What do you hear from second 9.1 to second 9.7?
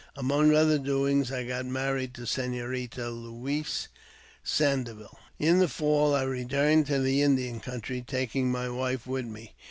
me.